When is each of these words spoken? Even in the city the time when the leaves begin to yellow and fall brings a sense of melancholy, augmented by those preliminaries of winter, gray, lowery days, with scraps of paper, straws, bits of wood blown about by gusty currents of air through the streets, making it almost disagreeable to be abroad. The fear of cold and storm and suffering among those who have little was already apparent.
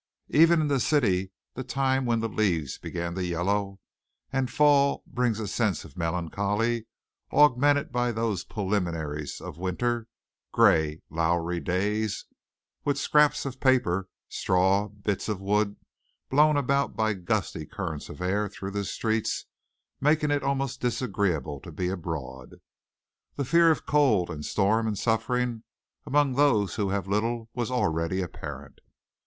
Even 0.31 0.61
in 0.61 0.67
the 0.67 0.79
city 0.79 1.29
the 1.53 1.63
time 1.63 2.07
when 2.07 2.21
the 2.21 2.27
leaves 2.27 2.79
begin 2.79 3.13
to 3.13 3.23
yellow 3.23 3.79
and 4.33 4.49
fall 4.49 5.03
brings 5.05 5.39
a 5.39 5.47
sense 5.47 5.85
of 5.85 5.95
melancholy, 5.95 6.87
augmented 7.31 7.91
by 7.91 8.11
those 8.11 8.43
preliminaries 8.43 9.39
of 9.39 9.59
winter, 9.59 10.07
gray, 10.51 11.03
lowery 11.11 11.59
days, 11.59 12.25
with 12.83 12.97
scraps 12.97 13.45
of 13.45 13.59
paper, 13.59 14.09
straws, 14.27 14.91
bits 15.03 15.29
of 15.29 15.39
wood 15.39 15.75
blown 16.31 16.57
about 16.57 16.95
by 16.97 17.13
gusty 17.13 17.67
currents 17.67 18.09
of 18.09 18.21
air 18.21 18.49
through 18.49 18.71
the 18.71 18.83
streets, 18.85 19.45
making 19.99 20.31
it 20.31 20.41
almost 20.41 20.81
disagreeable 20.81 21.59
to 21.59 21.71
be 21.71 21.89
abroad. 21.89 22.55
The 23.35 23.45
fear 23.45 23.69
of 23.69 23.85
cold 23.85 24.31
and 24.31 24.43
storm 24.43 24.87
and 24.87 24.97
suffering 24.97 25.61
among 26.07 26.33
those 26.33 26.73
who 26.73 26.89
have 26.89 27.05
little 27.07 27.49
was 27.53 27.69
already 27.69 28.19
apparent. 28.23 28.79